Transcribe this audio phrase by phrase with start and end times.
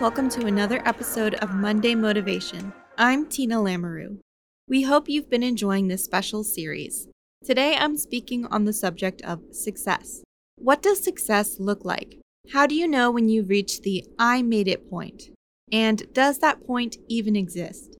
[0.00, 2.72] Welcome to another episode of Monday Motivation.
[2.98, 4.18] I'm Tina Lamoureux.
[4.66, 7.06] We hope you've been enjoying this special series.
[7.44, 10.24] Today I'm speaking on the subject of success.
[10.56, 12.18] What does success look like?
[12.52, 15.30] How do you know when you've reached the I made it point?
[15.70, 17.96] And does that point even exist?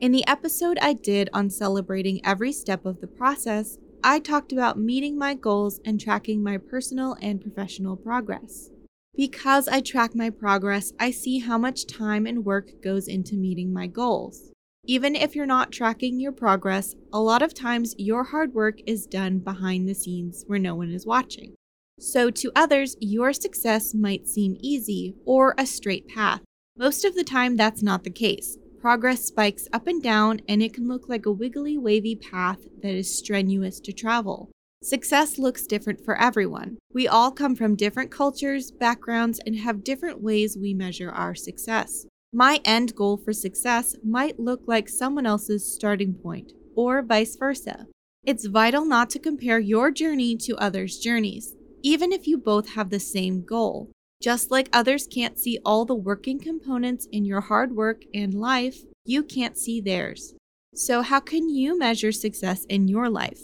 [0.00, 4.80] In the episode I did on celebrating every step of the process, I talked about
[4.80, 8.70] meeting my goals and tracking my personal and professional progress.
[9.16, 13.72] Because I track my progress, I see how much time and work goes into meeting
[13.72, 14.52] my goals.
[14.84, 19.06] Even if you're not tracking your progress, a lot of times your hard work is
[19.06, 21.54] done behind the scenes where no one is watching.
[21.98, 26.42] So, to others, your success might seem easy or a straight path.
[26.76, 28.58] Most of the time, that's not the case.
[28.78, 32.94] Progress spikes up and down, and it can look like a wiggly, wavy path that
[32.94, 34.50] is strenuous to travel.
[34.86, 36.78] Success looks different for everyone.
[36.94, 42.06] We all come from different cultures, backgrounds, and have different ways we measure our success.
[42.32, 47.88] My end goal for success might look like someone else's starting point, or vice versa.
[48.24, 52.90] It's vital not to compare your journey to others' journeys, even if you both have
[52.90, 53.90] the same goal.
[54.22, 58.82] Just like others can't see all the working components in your hard work and life,
[59.04, 60.34] you can't see theirs.
[60.76, 63.40] So, how can you measure success in your life?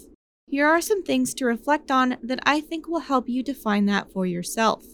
[0.52, 4.12] Here are some things to reflect on that I think will help you define that
[4.12, 4.84] for yourself.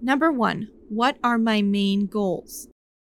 [0.00, 2.68] Number one, what are my main goals?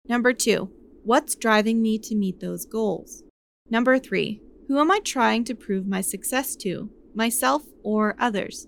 [0.08, 0.72] Number two,
[1.04, 3.24] what's driving me to meet those goals?
[3.70, 8.68] Number three, who am I trying to prove my success to, myself or others?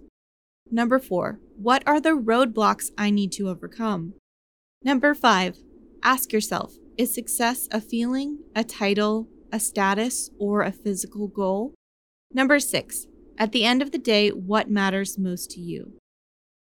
[0.69, 4.15] Number four, what are the roadblocks I need to overcome?
[4.83, 5.55] Number five,
[6.03, 11.73] ask yourself is success a feeling, a title, a status, or a physical goal?
[12.33, 15.93] Number six, at the end of the day, what matters most to you?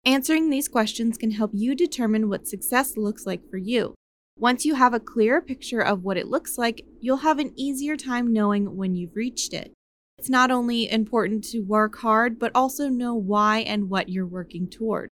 [0.05, 3.95] Answering these questions can help you determine what success looks like for you.
[4.37, 7.97] Once you have a clearer picture of what it looks like, you'll have an easier
[7.97, 9.73] time knowing when you've reached it.
[10.19, 14.69] It's not only important to work hard, but also know why and what you're working
[14.69, 15.09] toward.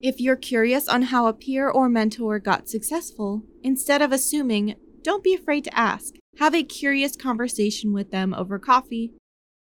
[0.00, 5.22] If you're curious on how a peer or mentor got successful, instead of assuming, don't
[5.22, 6.14] be afraid to ask.
[6.38, 9.12] Have a curious conversation with them over coffee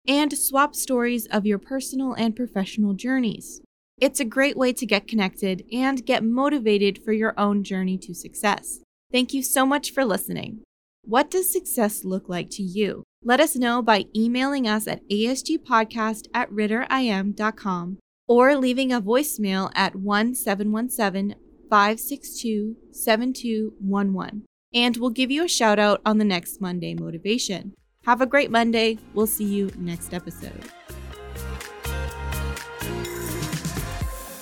[0.09, 3.61] and swap stories of your personal and professional journeys.
[4.01, 8.13] It's a great way to get connected and get motivated for your own journey to
[8.15, 8.79] success.
[9.11, 10.63] Thank you so much for listening.
[11.03, 13.03] What does success look like to you?
[13.23, 19.95] Let us know by emailing us at asgpodcast at ritterim.com or leaving a voicemail at
[19.95, 24.45] 1 562 7211.
[24.73, 27.73] And we'll give you a shout out on the next Monday Motivation.
[28.09, 28.97] Have a great Monday.
[29.13, 30.63] We'll see you next episode.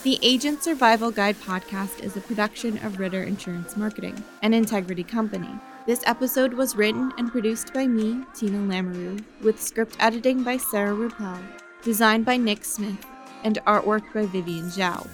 [0.03, 5.49] The Agent Survival Guide podcast is a production of Ritter Insurance Marketing, an integrity company.
[5.85, 10.95] This episode was written and produced by me, Tina Lamoureux, with script editing by Sarah
[10.95, 11.43] Ruppel,
[11.83, 13.05] designed by Nick Smith,
[13.43, 15.05] and artwork by Vivian Zhao.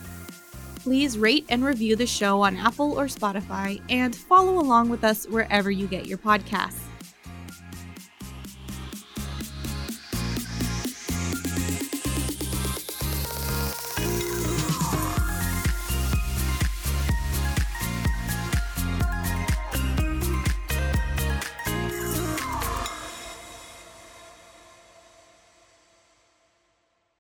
[0.75, 5.25] Please rate and review the show on Apple or Spotify and follow along with us
[5.25, 6.82] wherever you get your podcasts.